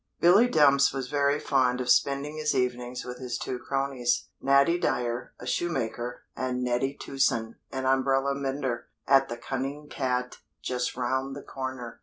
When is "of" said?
1.79-1.87